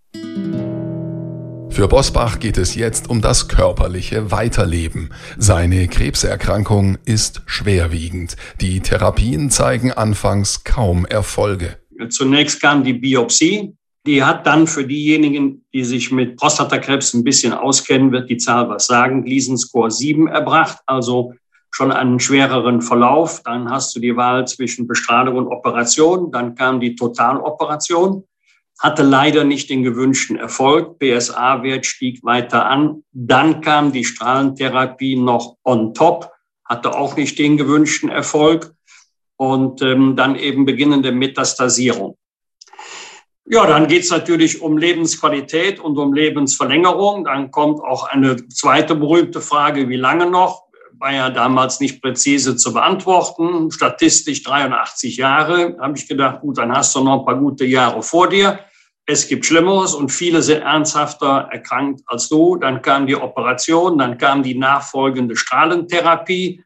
Für 1.69 1.87
Bosbach 1.87 2.39
geht 2.39 2.57
es 2.57 2.75
jetzt 2.75 3.09
um 3.09 3.21
das 3.21 3.47
körperliche 3.47 4.31
Weiterleben. 4.31 5.11
Seine 5.37 5.87
Krebserkrankung 5.87 6.97
ist 7.05 7.41
schwerwiegend. 7.45 8.35
Die 8.59 8.81
Therapien 8.81 9.49
zeigen 9.49 9.93
anfangs 9.93 10.65
kaum 10.65 11.05
Erfolge. 11.05 11.77
Zunächst 12.09 12.61
kam 12.61 12.83
die 12.83 12.93
Biopsie. 12.93 13.76
Die 14.07 14.23
hat 14.23 14.47
dann 14.47 14.67
für 14.67 14.85
diejenigen, 14.85 15.65
die 15.73 15.83
sich 15.83 16.11
mit 16.13 16.37
Prostatakrebs 16.37 17.13
ein 17.13 17.25
bisschen 17.25 17.51
auskennen, 17.51 18.13
wird 18.13 18.29
die 18.29 18.37
Zahl 18.37 18.69
was 18.69 18.87
sagen, 18.87 19.25
Gleason-Score 19.25 19.91
7 19.91 20.29
erbracht, 20.29 20.77
also 20.85 21.33
schon 21.71 21.91
einen 21.91 22.21
schwereren 22.21 22.81
Verlauf. 22.81 23.43
Dann 23.43 23.69
hast 23.69 23.93
du 23.93 23.99
die 23.99 24.15
Wahl 24.15 24.47
zwischen 24.47 24.87
Bestrahlung 24.87 25.35
und 25.35 25.47
Operation. 25.47 26.31
Dann 26.31 26.55
kam 26.55 26.79
die 26.79 26.95
Totaloperation. 26.95 28.23
hatte 28.79 29.03
leider 29.03 29.43
nicht 29.43 29.69
den 29.69 29.83
gewünschten 29.83 30.37
Erfolg. 30.37 30.99
PSA-Wert 30.99 31.85
stieg 31.85 32.23
weiter 32.23 32.65
an. 32.65 33.03
Dann 33.11 33.59
kam 33.59 33.91
die 33.91 34.05
Strahlentherapie 34.05 35.17
noch 35.17 35.57
on 35.65 35.93
top, 35.93 36.31
hatte 36.63 36.95
auch 36.95 37.17
nicht 37.17 37.37
den 37.39 37.57
gewünschten 37.57 38.09
Erfolg. 38.09 38.73
Und 39.35 39.81
ähm, 39.81 40.15
dann 40.15 40.35
eben 40.37 40.65
beginnende 40.65 41.11
Metastasierung. 41.11 42.17
Ja, 43.49 43.65
dann 43.65 43.87
geht's 43.87 44.11
natürlich 44.11 44.61
um 44.61 44.77
Lebensqualität 44.77 45.79
und 45.79 45.97
um 45.97 46.11
Lebensverlängerung. 46.11 47.23
Dann 47.23 47.49
kommt 47.49 47.79
auch 47.79 48.09
eine 48.09 48.35
zweite 48.49 48.93
berühmte 48.93 49.39
Frage, 49.39 49.87
wie 49.87 49.95
lange 49.95 50.29
noch? 50.29 50.67
War 50.99 51.13
ja 51.13 51.29
damals 51.29 51.79
nicht 51.79 52.01
präzise 52.01 52.57
zu 52.57 52.73
beantworten. 52.73 53.71
Statistisch 53.71 54.43
83 54.43 55.15
Jahre. 55.15 55.75
Da 55.77 55.83
habe 55.83 55.97
ich 55.97 56.09
gedacht, 56.09 56.41
gut, 56.41 56.57
dann 56.57 56.75
hast 56.75 56.93
du 56.93 57.01
noch 57.01 57.19
ein 57.19 57.25
paar 57.25 57.39
gute 57.39 57.63
Jahre 57.63 58.03
vor 58.03 58.27
dir. 58.27 58.59
Es 59.05 59.29
gibt 59.29 59.45
Schlimmeres 59.45 59.93
und 59.93 60.09
viele 60.09 60.41
sind 60.41 60.63
ernsthafter 60.63 61.47
erkrankt 61.49 62.01
als 62.07 62.27
du. 62.27 62.57
Dann 62.57 62.81
kam 62.81 63.07
die 63.07 63.15
Operation, 63.15 63.97
dann 63.97 64.17
kam 64.17 64.43
die 64.43 64.55
nachfolgende 64.55 65.37
Strahlentherapie. 65.37 66.65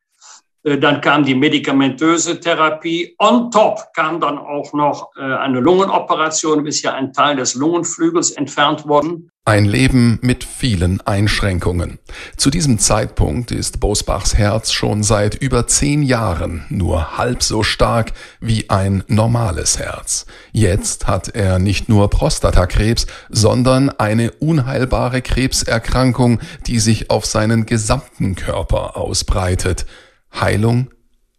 Äh, 0.64 0.78
dann 0.78 1.02
kam 1.02 1.24
die 1.24 1.36
medikamentöse 1.36 2.40
Therapie. 2.40 3.16
On 3.20 3.52
top 3.52 3.94
kam 3.94 4.20
dann 4.20 4.38
auch 4.38 4.74
noch 4.74 5.12
äh, 5.18 5.22
eine 5.22 5.60
Lungenoperation, 5.60 6.66
ist 6.66 6.84
ja 6.84 6.94
ein 6.94 7.14
Teil 7.14 7.36
des 7.36 7.56
Lungenflügels 7.56 8.32
entfernt 8.32 8.88
worden. 8.88 9.32
Ein 9.44 9.66
Leben 9.66 10.20
mit 10.22 10.44
vielen 10.44 11.02
Einschränkungen. 11.02 11.98
Zu 12.38 12.52
diesem 12.52 12.78
Zeitpunkt 12.78 13.50
ist 13.50 13.80
Bosbachs 13.80 14.38
Herz 14.38 14.72
schon 14.72 15.02
seit 15.02 15.34
über 15.34 15.66
zehn 15.66 16.04
Jahren 16.04 16.64
nur 16.70 17.18
halb 17.18 17.42
so 17.42 17.64
stark 17.64 18.14
wie 18.40 18.70
ein 18.70 19.04
normales 19.08 19.80
Herz. 19.80 20.28
Jetzt 20.52 21.08
hat 21.08 21.30
er 21.30 21.58
nicht 21.58 21.90
nur 21.90 22.12
Prostatakrebs, 22.12 23.08
sondern 23.30 23.90
eine 23.90 24.30
unheilbare 24.34 25.24
Krebserkrankung, 25.24 26.40
die 26.68 26.78
sich 26.78 27.10
auf 27.10 27.26
seinen 27.26 27.66
gesamten 27.66 28.36
Körper 28.36 28.96
ausbreitet. 28.96 29.88
Heilung 30.34 30.92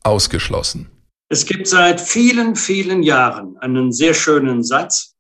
ausgeschlossen. 0.02 0.90
Es 1.28 1.46
gibt 1.46 1.66
seit 1.66 2.00
vielen, 2.00 2.56
vielen 2.56 3.02
Jahren 3.02 3.56
einen 3.58 3.92
sehr 3.92 4.14
schönen 4.14 4.62
Satz. 4.62 5.14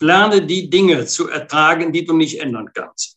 Lerne 0.00 0.44
die 0.44 0.68
Dinge 0.68 1.06
zu 1.06 1.28
ertragen, 1.28 1.92
die 1.92 2.04
du 2.04 2.14
nicht 2.14 2.40
ändern 2.40 2.70
kannst. 2.74 3.16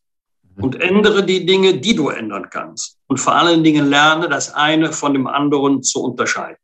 Und 0.60 0.80
ändere 0.82 1.26
die 1.26 1.46
Dinge, 1.46 1.80
die 1.80 1.96
du 1.96 2.10
ändern 2.10 2.50
kannst. 2.50 2.98
Und 3.08 3.20
vor 3.20 3.36
allen 3.36 3.64
Dingen 3.64 3.90
lerne, 3.90 4.30
das 4.30 4.54
eine 4.54 4.92
von 4.92 5.14
dem 5.14 5.28
anderen 5.28 5.84
zu 5.84 6.04
unterscheiden. 6.04 6.58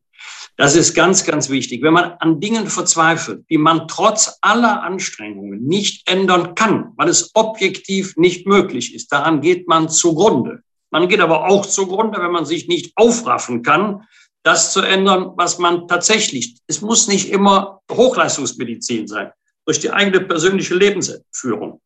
Das 0.55 0.75
ist 0.75 0.93
ganz, 0.93 1.25
ganz 1.25 1.49
wichtig. 1.49 1.81
Wenn 1.81 1.93
man 1.93 2.11
an 2.19 2.39
Dingen 2.39 2.67
verzweifelt, 2.67 3.45
die 3.49 3.57
man 3.57 3.87
trotz 3.87 4.37
aller 4.41 4.83
Anstrengungen 4.83 5.63
nicht 5.63 6.07
ändern 6.07 6.53
kann, 6.53 6.93
weil 6.95 7.09
es 7.09 7.31
objektiv 7.33 8.15
nicht 8.17 8.45
möglich 8.45 8.93
ist, 8.93 9.11
daran 9.11 9.41
geht 9.41 9.67
man 9.67 9.89
zugrunde. 9.89 10.61
Man 10.93 11.07
geht 11.07 11.21
aber 11.21 11.47
auch 11.47 11.65
zugrunde, 11.65 12.21
wenn 12.21 12.31
man 12.31 12.45
sich 12.45 12.67
nicht 12.67 12.91
aufraffen 12.95 13.63
kann, 13.63 14.03
das 14.43 14.71
zu 14.73 14.81
ändern, 14.81 15.31
was 15.35 15.57
man 15.57 15.87
tatsächlich, 15.87 16.57
es 16.67 16.81
muss 16.81 17.07
nicht 17.07 17.31
immer 17.31 17.81
Hochleistungsmedizin 17.91 19.07
sein, 19.07 19.31
durch 19.65 19.79
die 19.79 19.89
eigene 19.89 20.21
persönliche 20.21 20.75
Lebensführung. 20.75 21.81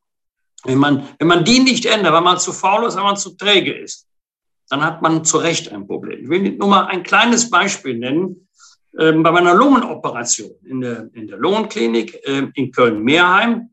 Wenn 0.65 0.77
man, 0.77 1.07
wenn 1.19 1.27
man 1.29 1.45
die 1.45 1.59
nicht 1.59 1.85
ändert, 1.85 2.11
weil 2.11 2.21
man 2.21 2.37
zu 2.37 2.51
faul 2.51 2.85
ist, 2.85 2.97
weil 2.97 3.05
man 3.05 3.15
zu 3.15 3.37
träge 3.37 3.71
ist, 3.71 4.07
dann 4.67 4.83
hat 4.83 5.01
man 5.01 5.23
zu 5.23 5.37
Recht 5.37 5.71
ein 5.71 5.87
Problem. 5.87 6.23
Ich 6.23 6.29
will 6.29 6.57
nur 6.57 6.67
mal 6.67 6.87
ein 6.87 7.03
kleines 7.03 7.49
Beispiel 7.49 7.97
nennen. 7.97 8.49
Ähm, 8.99 9.23
bei 9.23 9.31
meiner 9.31 9.53
Lungenoperation 9.53 10.51
in 10.65 10.81
der, 10.81 11.09
in 11.13 11.27
der 11.27 11.37
Lungenklinik 11.37 12.27
äh, 12.27 12.47
in 12.55 12.71
Köln-Meerheim 12.73 13.69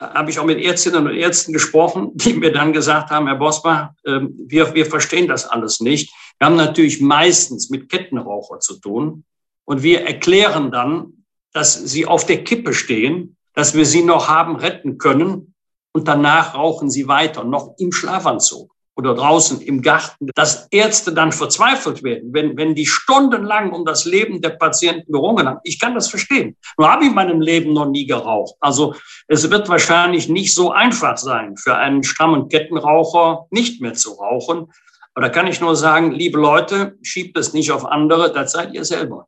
habe 0.00 0.30
ich 0.30 0.38
auch 0.38 0.44
mit 0.44 0.60
Ärztinnen 0.62 1.06
und 1.06 1.14
Ärzten 1.14 1.52
gesprochen, 1.52 2.10
die 2.14 2.34
mir 2.34 2.52
dann 2.52 2.72
gesagt 2.72 3.10
haben, 3.10 3.26
Herr 3.26 3.36
Bosbach, 3.36 3.90
ähm, 4.04 4.34
wir, 4.46 4.74
wir 4.74 4.86
verstehen 4.86 5.28
das 5.28 5.46
alles 5.46 5.80
nicht. 5.80 6.12
Wir 6.38 6.46
haben 6.46 6.56
natürlich 6.56 7.00
meistens 7.00 7.70
mit 7.70 7.88
Kettenraucher 7.88 8.60
zu 8.60 8.78
tun. 8.78 9.24
Und 9.64 9.82
wir 9.82 10.02
erklären 10.02 10.70
dann, 10.70 11.24
dass 11.52 11.74
sie 11.74 12.06
auf 12.06 12.26
der 12.26 12.44
Kippe 12.44 12.74
stehen, 12.74 13.36
dass 13.54 13.74
wir 13.74 13.86
sie 13.86 14.02
noch 14.02 14.28
haben 14.28 14.56
retten 14.56 14.98
können. 14.98 15.54
Und 15.92 16.06
danach 16.08 16.54
rauchen 16.54 16.90
sie 16.90 17.08
weiter, 17.08 17.42
noch 17.42 17.74
im 17.78 17.90
Schlafanzug 17.90 18.75
oder 18.96 19.14
draußen 19.14 19.60
im 19.60 19.82
Garten, 19.82 20.30
dass 20.34 20.68
Ärzte 20.70 21.12
dann 21.12 21.30
verzweifelt 21.30 22.02
werden, 22.02 22.32
wenn, 22.32 22.56
wenn 22.56 22.74
die 22.74 22.86
stundenlang 22.86 23.72
um 23.72 23.84
das 23.84 24.06
Leben 24.06 24.40
der 24.40 24.50
Patienten 24.50 25.12
gerungen 25.12 25.46
haben. 25.46 25.60
Ich 25.64 25.78
kann 25.78 25.94
das 25.94 26.08
verstehen. 26.08 26.56
Nur 26.78 26.90
habe 26.90 27.04
ich 27.04 27.10
in 27.10 27.14
meinem 27.14 27.40
Leben 27.40 27.74
noch 27.74 27.88
nie 27.88 28.06
geraucht. 28.06 28.54
Also 28.60 28.94
es 29.28 29.48
wird 29.50 29.68
wahrscheinlich 29.68 30.28
nicht 30.28 30.54
so 30.54 30.72
einfach 30.72 31.18
sein, 31.18 31.56
für 31.56 31.76
einen 31.76 32.02
strammen 32.02 32.48
Kettenraucher 32.48 33.46
nicht 33.50 33.82
mehr 33.82 33.92
zu 33.92 34.12
rauchen. 34.12 34.72
Aber 35.14 35.26
da 35.26 35.28
kann 35.28 35.46
ich 35.46 35.60
nur 35.60 35.76
sagen, 35.76 36.12
liebe 36.12 36.38
Leute, 36.38 36.96
schiebt 37.02 37.38
es 37.38 37.52
nicht 37.52 37.72
auf 37.72 37.84
andere, 37.86 38.32
das 38.32 38.52
seid 38.52 38.72
ihr 38.74 38.84
selber. 38.84 39.26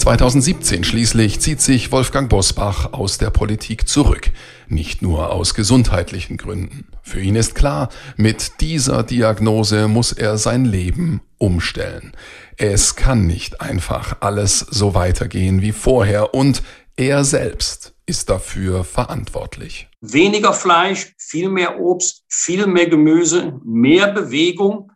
2017 0.00 0.82
schließlich 0.82 1.40
zieht 1.40 1.60
sich 1.60 1.92
Wolfgang 1.92 2.30
Bosbach 2.30 2.94
aus 2.94 3.18
der 3.18 3.28
Politik 3.28 3.86
zurück. 3.86 4.30
Nicht 4.66 5.02
nur 5.02 5.30
aus 5.30 5.52
gesundheitlichen 5.52 6.38
Gründen. 6.38 6.86
Für 7.02 7.20
ihn 7.20 7.36
ist 7.36 7.54
klar, 7.54 7.90
mit 8.16 8.62
dieser 8.62 9.02
Diagnose 9.02 9.88
muss 9.88 10.12
er 10.12 10.38
sein 10.38 10.64
Leben 10.64 11.20
umstellen. 11.36 12.12
Es 12.56 12.96
kann 12.96 13.26
nicht 13.26 13.60
einfach 13.60 14.16
alles 14.20 14.60
so 14.60 14.94
weitergehen 14.94 15.60
wie 15.60 15.72
vorher 15.72 16.32
und 16.32 16.62
er 16.96 17.22
selbst 17.22 17.94
ist 18.06 18.30
dafür 18.30 18.84
verantwortlich. 18.84 19.88
Weniger 20.00 20.54
Fleisch, 20.54 21.12
viel 21.18 21.50
mehr 21.50 21.78
Obst, 21.78 22.24
viel 22.26 22.66
mehr 22.66 22.88
Gemüse, 22.88 23.60
mehr 23.64 24.10
Bewegung 24.12 24.90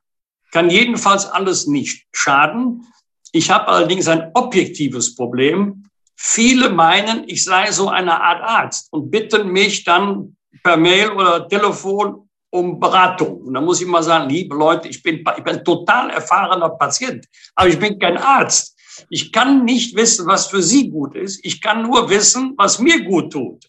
kann 0.50 0.70
jedenfalls 0.70 1.26
alles 1.26 1.66
nicht 1.66 2.06
schaden. 2.12 2.86
Ich 3.34 3.50
habe 3.50 3.66
allerdings 3.66 4.06
ein 4.06 4.30
objektives 4.34 5.16
Problem. 5.16 5.82
Viele 6.14 6.70
meinen, 6.70 7.24
ich 7.26 7.42
sei 7.42 7.72
so 7.72 7.88
eine 7.88 8.22
Art 8.22 8.42
Arzt 8.42 8.86
und 8.92 9.10
bitten 9.10 9.48
mich 9.48 9.82
dann 9.82 10.36
per 10.62 10.76
Mail 10.76 11.10
oder 11.10 11.48
Telefon 11.48 12.28
um 12.50 12.78
Beratung. 12.78 13.40
Und 13.40 13.54
da 13.54 13.60
muss 13.60 13.80
ich 13.80 13.88
mal 13.88 14.04
sagen, 14.04 14.30
liebe 14.30 14.54
Leute, 14.54 14.86
ich 14.86 15.02
bin, 15.02 15.16
ich 15.16 15.42
bin 15.42 15.56
ein 15.56 15.64
total 15.64 16.10
erfahrener 16.10 16.68
Patient, 16.68 17.26
aber 17.56 17.68
ich 17.68 17.76
bin 17.76 17.98
kein 17.98 18.16
Arzt. 18.16 18.76
Ich 19.10 19.32
kann 19.32 19.64
nicht 19.64 19.96
wissen, 19.96 20.28
was 20.28 20.46
für 20.46 20.62
Sie 20.62 20.88
gut 20.88 21.16
ist. 21.16 21.44
Ich 21.44 21.60
kann 21.60 21.82
nur 21.82 22.08
wissen, 22.08 22.54
was 22.56 22.78
mir 22.78 23.02
gut 23.02 23.32
tut. 23.32 23.68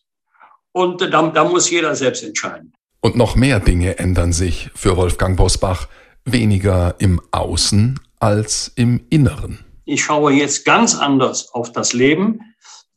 Und 0.73 1.01
da, 1.01 1.23
da 1.23 1.43
muss 1.43 1.71
jeder 1.71 1.95
selbst 1.95 2.23
entscheiden. 2.23 2.71
Und 3.01 3.15
noch 3.15 3.35
mehr 3.35 3.59
Dinge 3.59 3.97
ändern 3.97 4.31
sich 4.31 4.69
für 4.75 4.95
Wolfgang 4.95 5.35
Bosbach. 5.35 5.87
Weniger 6.23 6.93
im 6.99 7.19
Außen 7.31 7.99
als 8.19 8.71
im 8.75 9.05
Inneren. 9.09 9.63
Ich 9.85 10.03
schaue 10.03 10.33
jetzt 10.33 10.65
ganz 10.65 10.95
anders 10.95 11.53
auf 11.53 11.71
das 11.71 11.93
Leben. 11.93 12.39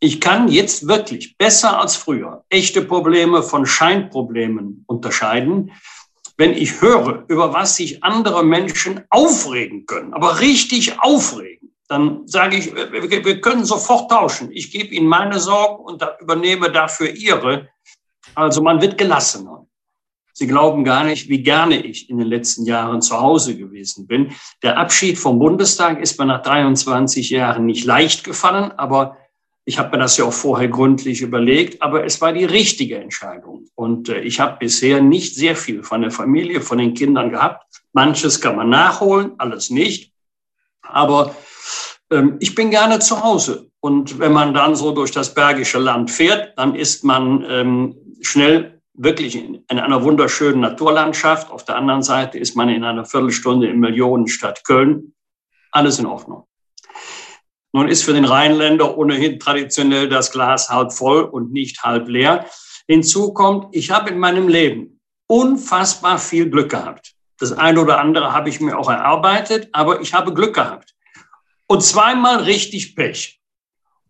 Ich 0.00 0.20
kann 0.20 0.48
jetzt 0.48 0.86
wirklich 0.86 1.36
besser 1.36 1.80
als 1.80 1.96
früher 1.96 2.44
echte 2.48 2.82
Probleme 2.82 3.42
von 3.42 3.66
Scheinproblemen 3.66 4.84
unterscheiden. 4.86 5.72
Wenn 6.36 6.52
ich 6.52 6.80
höre, 6.80 7.24
über 7.28 7.52
was 7.52 7.76
sich 7.76 8.04
andere 8.04 8.44
Menschen 8.44 9.02
aufregen 9.10 9.86
können, 9.86 10.14
aber 10.14 10.40
richtig 10.40 11.00
aufregen, 11.00 11.74
dann 11.88 12.28
sage 12.28 12.56
ich, 12.56 12.74
wir 12.74 13.40
können 13.40 13.64
sofort 13.64 14.10
tauschen. 14.10 14.50
Ich 14.52 14.70
gebe 14.70 14.94
Ihnen 14.94 15.08
meine 15.08 15.40
Sorgen 15.40 15.82
und 15.84 16.04
übernehme 16.20 16.70
dafür 16.70 17.10
Ihre. 17.10 17.68
Also 18.34 18.62
man 18.62 18.80
wird 18.80 18.98
gelassener. 18.98 19.66
Sie 20.38 20.46
glauben 20.46 20.84
gar 20.84 21.02
nicht, 21.02 21.28
wie 21.28 21.42
gerne 21.42 21.84
ich 21.84 22.08
in 22.08 22.18
den 22.18 22.28
letzten 22.28 22.64
Jahren 22.64 23.02
zu 23.02 23.20
Hause 23.20 23.56
gewesen 23.56 24.06
bin. 24.06 24.30
Der 24.62 24.78
Abschied 24.78 25.18
vom 25.18 25.40
Bundestag 25.40 26.00
ist 26.00 26.16
mir 26.16 26.26
nach 26.26 26.42
23 26.42 27.28
Jahren 27.30 27.66
nicht 27.66 27.84
leicht 27.84 28.22
gefallen, 28.22 28.70
aber 28.78 29.16
ich 29.64 29.80
habe 29.80 29.96
mir 29.96 29.98
das 29.98 30.16
ja 30.16 30.26
auch 30.26 30.32
vorher 30.32 30.68
gründlich 30.68 31.22
überlegt, 31.22 31.82
aber 31.82 32.04
es 32.04 32.20
war 32.20 32.32
die 32.32 32.44
richtige 32.44 32.98
Entscheidung. 32.98 33.66
Und 33.74 34.10
äh, 34.10 34.20
ich 34.20 34.38
habe 34.38 34.58
bisher 34.60 35.02
nicht 35.02 35.34
sehr 35.34 35.56
viel 35.56 35.82
von 35.82 36.02
der 36.02 36.12
Familie, 36.12 36.60
von 36.60 36.78
den 36.78 36.94
Kindern 36.94 37.30
gehabt. 37.30 37.66
Manches 37.92 38.40
kann 38.40 38.54
man 38.54 38.68
nachholen, 38.68 39.32
alles 39.38 39.70
nicht. 39.70 40.12
Aber 40.82 41.34
ähm, 42.12 42.36
ich 42.38 42.54
bin 42.54 42.70
gerne 42.70 43.00
zu 43.00 43.24
Hause. 43.24 43.72
Und 43.80 44.20
wenn 44.20 44.32
man 44.32 44.54
dann 44.54 44.76
so 44.76 44.92
durch 44.92 45.10
das 45.10 45.34
Bergische 45.34 45.78
Land 45.78 46.12
fährt, 46.12 46.56
dann 46.56 46.76
ist 46.76 47.02
man 47.02 47.44
ähm, 47.48 47.96
schnell 48.20 48.77
wirklich 48.98 49.36
in, 49.36 49.64
einer 49.68 50.02
wunderschönen 50.02 50.60
Naturlandschaft. 50.60 51.50
Auf 51.50 51.64
der 51.64 51.76
anderen 51.76 52.02
Seite 52.02 52.38
ist 52.38 52.56
man 52.56 52.68
in 52.68 52.84
einer 52.84 53.04
Viertelstunde 53.04 53.68
in 53.68 53.78
Millionenstadt 53.78 54.64
Köln. 54.64 55.14
Alles 55.70 55.98
in 55.98 56.06
Ordnung. 56.06 56.46
Nun 57.72 57.88
ist 57.88 58.02
für 58.02 58.12
den 58.12 58.24
Rheinländer 58.24 58.96
ohnehin 58.96 59.38
traditionell 59.38 60.08
das 60.08 60.32
Glas 60.32 60.68
halb 60.68 60.92
voll 60.92 61.22
und 61.22 61.52
nicht 61.52 61.82
halb 61.82 62.08
leer. 62.08 62.46
Hinzu 62.88 63.32
kommt, 63.32 63.74
ich 63.76 63.90
habe 63.90 64.10
in 64.10 64.18
meinem 64.18 64.48
Leben 64.48 65.00
unfassbar 65.26 66.18
viel 66.18 66.50
Glück 66.50 66.70
gehabt. 66.70 67.14
Das 67.38 67.52
eine 67.52 67.80
oder 67.80 68.00
andere 68.00 68.32
habe 68.32 68.48
ich 68.48 68.60
mir 68.60 68.76
auch 68.76 68.90
erarbeitet, 68.90 69.68
aber 69.72 70.00
ich 70.00 70.12
habe 70.12 70.34
Glück 70.34 70.54
gehabt. 70.54 70.94
Und 71.66 71.82
zweimal 71.82 72.42
richtig 72.42 72.96
Pech. 72.96 73.37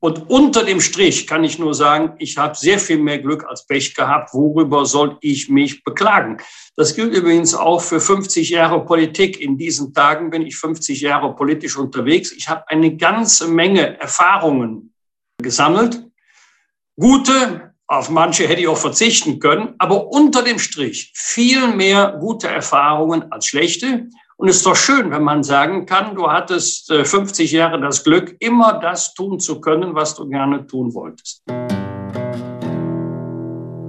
Und 0.01 0.31
unter 0.31 0.65
dem 0.65 0.81
Strich 0.81 1.27
kann 1.27 1.43
ich 1.43 1.59
nur 1.59 1.75
sagen, 1.75 2.15
ich 2.19 2.37
habe 2.37 2.55
sehr 2.55 2.79
viel 2.79 2.99
mehr 2.99 3.19
Glück 3.19 3.45
als 3.49 3.67
Pech 3.67 3.95
gehabt. 3.95 4.33
Worüber 4.33 4.87
soll 4.87 5.19
ich 5.21 5.49
mich 5.49 5.83
beklagen? 5.83 6.39
Das 6.77 6.95
gilt 6.95 7.13
übrigens 7.13 7.55
auch 7.55 7.81
für 7.81 7.99
50 7.99 8.51
Jahre 8.51 8.85
Politik. 8.85 9.41
In 9.41 9.59
diesen 9.59 9.93
Tagen 9.93 10.31
bin 10.31 10.43
ich 10.43 10.57
50 10.57 11.01
Jahre 11.01 11.35
politisch 11.35 11.77
unterwegs. 11.77 12.31
Ich 12.31 12.49
habe 12.49 12.69
eine 12.69 12.97
ganze 12.97 13.49
Menge 13.49 13.99
Erfahrungen 14.01 14.93
gesammelt. 15.43 16.05
Gute, 16.97 17.75
auf 17.89 18.11
manche 18.11 18.47
hätte 18.47 18.61
ich 18.61 18.69
auch 18.69 18.79
verzichten 18.79 19.41
können, 19.41 19.75
aber 19.79 20.09
unter 20.09 20.43
dem 20.43 20.59
Strich 20.59 21.11
viel 21.15 21.69
mehr 21.69 22.19
gute 22.21 22.47
Erfahrungen 22.47 23.33
als 23.33 23.47
schlechte. 23.47 24.09
Und 24.41 24.47
es 24.47 24.59
ist 24.59 24.67
doch 24.67 24.77
schön, 24.77 25.11
wenn 25.11 25.25
man 25.25 25.43
sagen 25.43 25.85
kann, 25.85 26.15
du 26.15 26.31
hattest 26.31 26.93
50 26.93 27.53
äh, 27.53 27.57
Jahre 27.57 27.81
das 27.81 28.05
Glück, 28.05 28.37
immer 28.39 28.79
das 28.79 29.13
tun 29.13 29.41
zu 29.41 29.61
können, 29.61 29.97
was 29.97 30.15
du 30.15 30.29
gerne 30.29 30.65
tun 30.65 30.95
wolltest. 30.95 31.43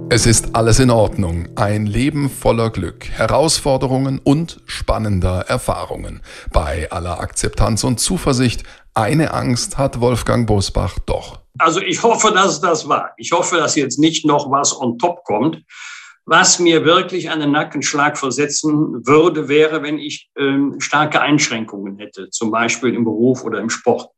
Es 0.08 0.26
ist 0.26 0.56
alles 0.56 0.80
in 0.80 0.90
Ordnung. 0.90 1.50
Ein 1.54 1.86
Leben 1.86 2.28
voller 2.28 2.70
Glück, 2.70 3.08
Herausforderungen 3.10 4.20
und 4.24 4.60
spannender 4.66 5.42
Erfahrungen. 5.42 6.20
Bei 6.52 6.90
aller 6.90 7.20
Akzeptanz 7.20 7.84
und 7.84 8.00
Zuversicht, 8.00 8.64
eine 8.92 9.32
Angst 9.32 9.78
hat 9.78 10.00
Wolfgang 10.00 10.48
Bosbach 10.48 10.98
doch. 11.06 11.38
Also 11.58 11.80
ich 11.80 12.02
hoffe, 12.02 12.32
dass 12.32 12.60
das 12.60 12.88
war. 12.88 13.12
Ich 13.18 13.30
hoffe, 13.30 13.58
dass 13.58 13.76
jetzt 13.76 14.00
nicht 14.00 14.24
noch 14.24 14.50
was 14.50 14.76
on 14.76 14.98
top 14.98 15.22
kommt. 15.22 15.62
Was 16.30 16.60
mir 16.60 16.84
wirklich 16.84 17.28
einen 17.28 17.50
Nackenschlag 17.50 18.16
versetzen 18.16 19.04
würde, 19.04 19.48
wäre, 19.48 19.82
wenn 19.82 19.98
ich 19.98 20.30
ähm, 20.38 20.76
starke 20.78 21.20
Einschränkungen 21.20 21.98
hätte, 21.98 22.30
zum 22.30 22.52
Beispiel 22.52 22.94
im 22.94 23.02
Beruf 23.02 23.42
oder 23.42 23.58
im 23.58 23.68
Sport. 23.68 24.10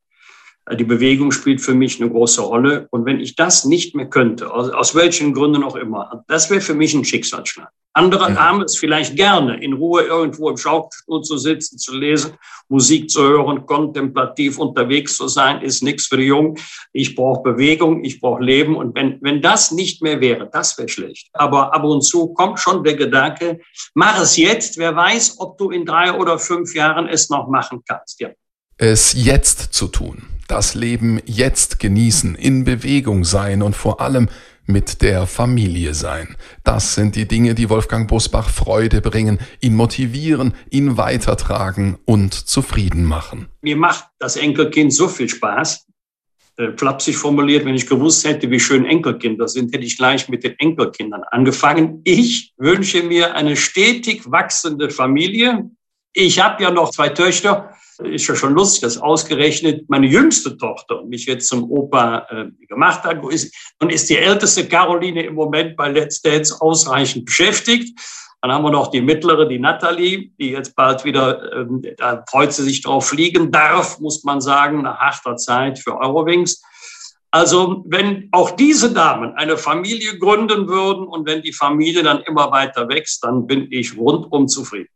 Die 0.71 0.85
Bewegung 0.85 1.33
spielt 1.33 1.61
für 1.61 1.75
mich 1.75 2.01
eine 2.01 2.11
große 2.11 2.41
Rolle. 2.41 2.87
Und 2.91 3.05
wenn 3.05 3.19
ich 3.19 3.35
das 3.35 3.65
nicht 3.65 3.97
mehr 3.97 4.09
könnte, 4.09 4.53
aus, 4.53 4.71
aus 4.71 4.95
welchen 4.95 5.35
Gründen 5.35 5.65
auch 5.65 5.75
immer, 5.75 6.25
das 6.29 6.51
wäre 6.51 6.61
für 6.61 6.75
mich 6.75 6.95
ein 6.95 7.05
Schicksalsschlag. 7.05 7.71
Andere 7.95 8.31
ja. 8.31 8.37
haben 8.37 8.63
es 8.63 8.79
vielleicht 8.79 9.17
gerne, 9.17 9.63
in 9.63 9.75
Ruhe 9.75 10.03
irgendwo 10.03 10.49
im 10.49 10.57
Schaukelstuhl 10.57 11.23
zu 11.23 11.37
sitzen, 11.37 11.79
zu 11.79 11.95
lesen, 11.95 12.33
Musik 12.69 13.11
zu 13.11 13.23
hören, 13.23 13.67
kontemplativ 13.67 14.59
unterwegs 14.59 15.17
zu 15.17 15.29
sein, 15.29 15.61
ist 15.61 15.83
nichts 15.83 16.07
für 16.07 16.17
die 16.17 16.25
Jungen. 16.25 16.57
Ich 16.93 17.15
brauche 17.15 17.43
Bewegung, 17.43 18.03
ich 18.05 18.21
brauche 18.21 18.43
Leben. 18.43 18.77
Und 18.77 18.95
wenn, 18.95 19.19
wenn 19.21 19.43
das 19.43 19.73
nicht 19.73 20.01
mehr 20.01 20.21
wäre, 20.21 20.49
das 20.51 20.79
wäre 20.79 20.89
schlecht. 20.89 21.29
Aber 21.35 21.75
ab 21.75 21.85
und 21.85 22.03
zu 22.03 22.33
kommt 22.33 22.61
schon 22.61 22.83
der 22.83 22.95
Gedanke, 22.95 23.61
mach 23.95 24.19
es 24.23 24.37
jetzt. 24.37 24.79
Wer 24.79 24.97
weiß, 24.97 25.37
ob 25.39 25.59
du 25.59 25.71
in 25.71 25.85
drei 25.85 26.15
oder 26.15 26.39
fünf 26.39 26.75
Jahren 26.75 27.09
es 27.09 27.29
noch 27.29 27.49
machen 27.49 27.83
kannst. 27.87 28.21
Ja. 28.21 28.31
Es 28.85 29.13
jetzt 29.13 29.73
zu 29.73 29.87
tun 29.87 30.25
das 30.49 30.75
Leben 30.75 31.21
jetzt 31.25 31.79
genießen, 31.79 32.35
in 32.35 32.65
Bewegung 32.65 33.23
sein 33.23 33.63
und 33.63 33.77
vor 33.77 34.01
allem 34.01 34.29
mit 34.67 35.01
der 35.03 35.29
Familie 35.29 35.95
sein. 35.95 36.37
Das 36.65 36.97
sind 36.97 37.15
die 37.15 37.29
Dinge, 37.29 37.55
die 37.55 37.71
Wolfgang 37.71 38.09
Busbach 38.09 38.51
Freude 38.51 39.01
bringen, 39.01 39.39
ihn 39.61 39.77
motivieren, 39.77 40.53
ihn 40.69 40.97
weitertragen 40.97 41.97
und 42.07 42.35
zufrieden 42.35 43.05
machen. 43.05 43.47
Mir 43.61 43.77
macht 43.77 44.09
das 44.19 44.37
Enkelkind 44.37 44.93
so 44.93 45.07
viel 45.07 45.29
Spaß. 45.29 45.87
Äh, 46.57 46.73
flapsig 46.77 47.17
formuliert, 47.17 47.65
wenn 47.65 47.77
ich 47.77 47.87
gewusst 47.87 48.27
hätte, 48.27 48.51
wie 48.51 48.59
schön 48.59 48.85
Enkelkinder 48.85 49.47
sind, 49.47 49.73
hätte 49.73 49.85
ich 49.87 49.97
gleich 49.97 50.29
mit 50.29 50.43
den 50.43 50.59
Enkelkindern 50.59 51.23
angefangen. 51.31 52.03
Ich 52.03 52.53
wünsche 52.59 53.05
mir 53.05 53.37
eine 53.37 53.57
stetig 53.57 54.31
wachsende 54.31 54.91
Familie. 54.91 55.71
Ich 56.13 56.41
habe 56.41 56.63
ja 56.65 56.71
noch 56.73 56.91
zwei 56.91 57.09
Töchter 57.11 57.71
ist 58.05 58.27
ja 58.27 58.35
schon 58.35 58.55
lustig, 58.55 58.83
dass 58.83 58.99
ausgerechnet 58.99 59.89
meine 59.89 60.07
jüngste 60.07 60.57
Tochter 60.57 61.03
mich 61.05 61.27
jetzt 61.27 61.49
zum 61.49 61.71
Opa 61.71 62.27
äh, 62.31 62.67
gemacht 62.67 63.05
hat. 63.05 63.23
Und 63.23 63.93
ist 63.93 64.11
die 64.11 64.17
älteste 64.17 64.67
Caroline 64.69 65.25
im 65.25 65.35
Moment 65.35 65.77
bei 65.77 65.89
Let's 65.89 66.21
Dance 66.23 66.61
ausreichend 66.61 67.25
beschäftigt. 67.25 67.99
Dann 68.41 68.51
haben 68.51 68.65
wir 68.65 68.71
noch 68.71 68.89
die 68.89 69.01
mittlere, 69.01 69.47
die 69.47 69.59
Natalie, 69.59 70.33
die 70.39 70.51
jetzt 70.51 70.75
bald 70.75 71.05
wieder, 71.05 71.53
ähm, 71.53 71.83
da 71.97 72.25
freut 72.29 72.53
sie 72.53 72.65
sich 72.65 72.83
drauf, 72.83 73.09
fliegen 73.09 73.53
darf, 73.53 74.01
muss 74.01 74.25
man 74.25 74.41
sagen, 74.41 74.83
nach 74.83 74.99
harter 74.99 75.37
Zeit 75.37 75.79
für 75.79 75.97
Eurowings. 75.97 76.61
Also 77.31 77.85
wenn 77.87 78.29
auch 78.33 78.51
diese 78.51 78.93
Damen 78.93 79.35
eine 79.35 79.57
Familie 79.57 80.19
gründen 80.19 80.69
würden 80.69 81.07
und 81.07 81.27
wenn 81.27 81.43
die 81.43 81.53
Familie 81.53 82.03
dann 82.03 82.21
immer 82.23 82.51
weiter 82.51 82.89
wächst, 82.89 83.25
dann 83.25 83.47
bin 83.47 83.69
ich 83.71 83.97
rundum 83.97 84.49
zufrieden 84.49 84.91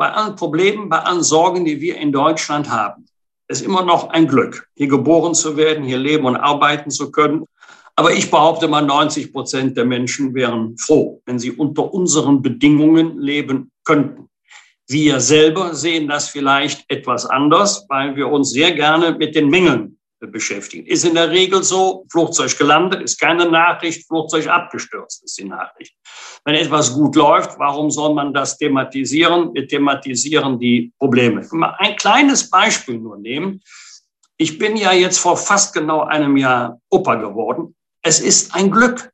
bei 0.00 0.10
allen 0.14 0.34
Problemen, 0.34 0.88
bei 0.88 1.00
allen 1.00 1.22
Sorgen, 1.22 1.66
die 1.66 1.78
wir 1.78 1.98
in 1.98 2.10
Deutschland 2.10 2.70
haben, 2.70 3.04
ist 3.48 3.60
immer 3.60 3.84
noch 3.84 4.08
ein 4.08 4.26
Glück, 4.26 4.66
hier 4.74 4.88
geboren 4.88 5.34
zu 5.34 5.58
werden, 5.58 5.84
hier 5.84 5.98
leben 5.98 6.24
und 6.24 6.36
arbeiten 6.36 6.90
zu 6.90 7.12
können. 7.12 7.44
Aber 7.96 8.10
ich 8.10 8.30
behaupte 8.30 8.66
mal, 8.66 8.80
90 8.80 9.30
Prozent 9.30 9.76
der 9.76 9.84
Menschen 9.84 10.34
wären 10.34 10.78
froh, 10.78 11.20
wenn 11.26 11.38
sie 11.38 11.50
unter 11.50 11.92
unseren 11.92 12.40
Bedingungen 12.40 13.18
leben 13.18 13.70
könnten. 13.84 14.30
Wir 14.88 15.20
selber 15.20 15.74
sehen 15.74 16.08
das 16.08 16.30
vielleicht 16.30 16.90
etwas 16.90 17.26
anders, 17.26 17.84
weil 17.90 18.16
wir 18.16 18.28
uns 18.28 18.52
sehr 18.52 18.72
gerne 18.72 19.12
mit 19.12 19.34
den 19.34 19.50
Mängeln 19.50 19.98
beschäftigen. 20.26 20.86
Ist 20.86 21.04
in 21.04 21.14
der 21.14 21.30
Regel 21.30 21.62
so, 21.62 22.04
Flugzeug 22.10 22.56
gelandet, 22.58 23.02
ist 23.02 23.18
keine 23.18 23.50
Nachricht, 23.50 24.06
Flugzeug 24.06 24.46
abgestürzt 24.48 25.24
ist 25.24 25.38
die 25.38 25.44
Nachricht. 25.44 25.94
Wenn 26.44 26.54
etwas 26.54 26.94
gut 26.94 27.16
läuft, 27.16 27.58
warum 27.58 27.90
soll 27.90 28.14
man 28.14 28.32
das 28.32 28.58
thematisieren? 28.58 29.54
Wir 29.54 29.66
thematisieren 29.66 30.58
die 30.58 30.92
Probleme. 30.98 31.46
Mal 31.52 31.74
ein 31.78 31.96
kleines 31.96 32.50
Beispiel 32.50 32.98
nur 32.98 33.18
nehmen. 33.18 33.60
Ich 34.36 34.58
bin 34.58 34.76
ja 34.76 34.92
jetzt 34.92 35.18
vor 35.18 35.36
fast 35.36 35.74
genau 35.74 36.02
einem 36.02 36.36
Jahr 36.36 36.80
Opa 36.90 37.16
geworden. 37.16 37.74
Es 38.02 38.20
ist 38.20 38.54
ein 38.54 38.70
Glück, 38.70 39.10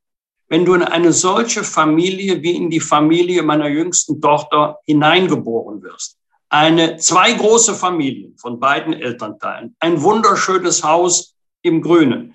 wenn 0.48 0.64
du 0.64 0.74
in 0.74 0.82
eine 0.82 1.12
solche 1.12 1.64
Familie 1.64 2.42
wie 2.42 2.54
in 2.54 2.70
die 2.70 2.80
Familie 2.80 3.42
meiner 3.42 3.68
jüngsten 3.68 4.20
Tochter 4.20 4.78
hineingeboren 4.86 5.82
wirst 5.82 6.15
eine, 6.48 6.96
zwei 6.96 7.32
große 7.32 7.74
Familien 7.74 8.36
von 8.38 8.60
beiden 8.60 8.92
Elternteilen, 8.92 9.76
ein 9.80 10.00
wunderschönes 10.02 10.82
Haus 10.82 11.34
im 11.62 11.82
Grünen, 11.82 12.34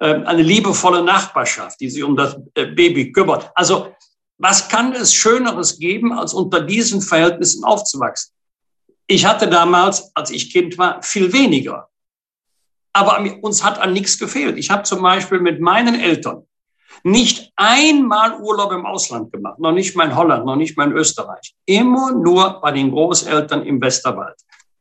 ähm, 0.00 0.24
eine 0.26 0.42
liebevolle 0.42 1.02
Nachbarschaft, 1.02 1.80
die 1.80 1.90
sich 1.90 2.02
um 2.02 2.16
das 2.16 2.36
äh, 2.54 2.66
Baby 2.66 3.12
kümmert. 3.12 3.50
Also 3.54 3.92
was 4.38 4.68
kann 4.68 4.92
es 4.92 5.12
Schöneres 5.12 5.78
geben, 5.78 6.12
als 6.12 6.32
unter 6.32 6.60
diesen 6.60 7.02
Verhältnissen 7.02 7.64
aufzuwachsen? 7.64 8.32
Ich 9.08 9.26
hatte 9.26 9.48
damals, 9.48 10.14
als 10.14 10.30
ich 10.30 10.52
Kind 10.52 10.78
war, 10.78 11.02
viel 11.02 11.32
weniger. 11.32 11.88
Aber 12.92 13.24
uns 13.42 13.64
hat 13.64 13.78
an 13.80 13.92
nichts 13.92 14.18
gefehlt. 14.18 14.56
Ich 14.56 14.70
habe 14.70 14.84
zum 14.84 15.02
Beispiel 15.02 15.40
mit 15.40 15.60
meinen 15.60 15.98
Eltern 15.98 16.47
nicht 17.02 17.52
einmal 17.56 18.40
Urlaub 18.40 18.72
im 18.72 18.86
Ausland 18.86 19.32
gemacht, 19.32 19.58
noch 19.58 19.72
nicht 19.72 19.96
mal 19.96 20.06
in 20.06 20.16
Holland, 20.16 20.44
noch 20.44 20.56
nicht 20.56 20.76
mal 20.76 20.86
in 20.90 20.96
Österreich. 20.96 21.54
Immer 21.66 22.12
nur 22.12 22.60
bei 22.60 22.72
den 22.72 22.90
Großeltern 22.90 23.64
im 23.64 23.80
Westerwald. 23.80 24.36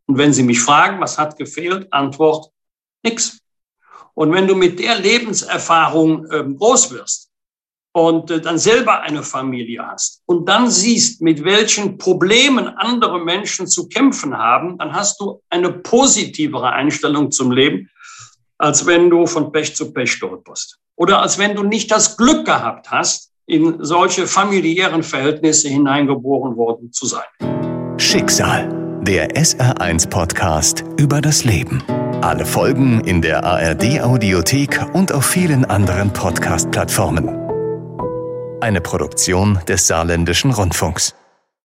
Und 0.08 0.18
wenn 0.18 0.34
Sie 0.34 0.44
mich 0.44 0.60
fragen, 0.60 1.00
was 1.02 1.18
hat 1.18 1.38
gefehlt, 1.38 1.92
Antwort, 1.92 2.52
nix. 3.04 3.40
Und 4.14 4.34
wenn 4.34 4.48
du 4.48 4.56
mit 4.56 4.80
der 4.80 4.98
Lebenserfahrung 5.00 6.26
äh, 6.32 6.44
groß 6.44 6.92
wirst 6.92 7.30
und 7.94 8.32
äh, 8.32 8.42
dann 8.42 8.58
selber 8.58 9.02
eine 9.02 9.22
Familie 9.22 9.86
hast 9.86 10.24
und 10.26 10.48
dann 10.48 10.72
siehst, 10.72 11.22
mit 11.22 11.44
welchen 11.44 11.98
Problemen 11.98 12.68
andere 12.68 13.20
Menschen 13.20 13.68
zu 13.68 13.88
kämpfen 13.90 14.36
haben, 14.36 14.78
dann 14.78 14.94
hast 14.94 15.20
du 15.20 15.42
eine 15.50 15.72
positivere 15.72 16.72
Einstellung 16.72 17.32
zum 17.32 17.52
Leben, 17.52 17.90
als 18.58 18.86
wenn 18.86 19.10
du 19.10 19.28
von 19.28 19.52
Pech 19.52 19.76
zu 19.76 19.94
Pech 19.94 20.14
stolperst 20.14 20.80
oder 20.98 21.22
als 21.22 21.38
wenn 21.38 21.56
du 21.56 21.64
nicht 21.64 21.92
das 21.92 22.18
Glück 22.18 22.46
gehabt 22.46 22.92
hast, 22.92 23.32
in 23.46 23.78
solche 23.80 24.28
familiären 24.28 25.04
Verhältnisse 25.04 25.70
hineingeboren 25.70 26.58
worden 26.58 26.92
zu 26.92 27.06
sein. 27.06 27.24
Schicksal, 27.98 29.00
der 29.04 29.30
SR1-Podcast 29.32 30.84
über 30.98 31.22
das 31.22 31.46
Leben. 31.46 31.82
Alle 32.22 32.46
Folgen 32.46 33.00
in 33.02 33.22
der 33.22 33.46
ARD-Audiothek 33.46 34.86
und 34.94 35.14
auf 35.14 35.26
vielen 35.26 35.64
anderen 35.64 36.12
Podcast-Plattformen. 36.12 37.30
Eine 38.60 38.82
Produktion 38.82 39.60
des 39.68 39.88
Saarländischen 39.88 40.52
Rundfunks. 40.52 41.14